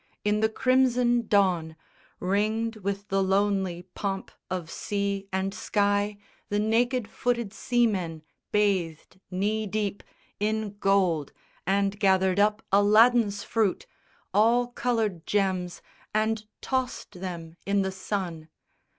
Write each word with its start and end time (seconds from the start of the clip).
In 0.25 0.39
the 0.39 0.49
crimson 0.49 1.27
dawn, 1.27 1.75
Ringed 2.19 2.77
with 2.77 3.09
the 3.09 3.21
lonely 3.21 3.83
pomp 3.93 4.31
of 4.49 4.71
sea 4.71 5.27
and 5.31 5.53
sky, 5.53 6.17
The 6.49 6.57
naked 6.57 7.07
footed 7.07 7.53
seamen 7.53 8.23
bathed 8.51 9.19
knee 9.29 9.67
deep 9.67 10.01
In 10.39 10.75
gold 10.79 11.33
and 11.67 11.99
gathered 11.99 12.39
up 12.39 12.63
Aladdin's 12.71 13.43
fruit 13.43 13.85
All 14.33 14.69
colored 14.69 15.27
gems 15.27 15.83
and 16.15 16.47
tossed 16.61 17.19
them 17.21 17.55
in 17.67 17.83
the 17.83 17.91
sun. 17.91 18.49